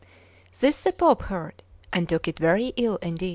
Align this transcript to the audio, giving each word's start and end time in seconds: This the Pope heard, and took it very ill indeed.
This 0.61 0.81
the 0.81 0.91
Pope 0.93 1.21
heard, 1.25 1.61
and 1.93 2.09
took 2.09 2.27
it 2.27 2.39
very 2.39 2.73
ill 2.75 2.95
indeed. 3.03 3.29